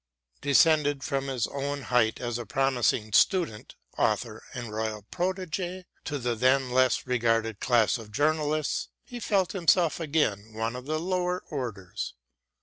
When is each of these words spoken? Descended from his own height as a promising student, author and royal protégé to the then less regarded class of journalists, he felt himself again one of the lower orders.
Descended 0.41 1.03
from 1.03 1.27
his 1.27 1.45
own 1.45 1.83
height 1.83 2.19
as 2.19 2.39
a 2.39 2.45
promising 2.47 3.13
student, 3.13 3.75
author 3.99 4.43
and 4.51 4.73
royal 4.73 5.05
protégé 5.11 5.83
to 6.05 6.17
the 6.17 6.33
then 6.33 6.71
less 6.71 7.05
regarded 7.05 7.59
class 7.59 7.99
of 7.99 8.11
journalists, 8.11 8.87
he 9.03 9.19
felt 9.19 9.51
himself 9.51 9.99
again 9.99 10.53
one 10.53 10.75
of 10.75 10.87
the 10.87 10.99
lower 10.99 11.43
orders. 11.51 12.15